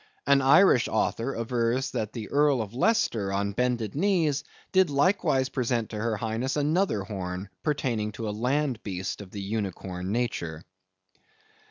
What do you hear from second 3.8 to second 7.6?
knees, did likewise present to her highness another horn,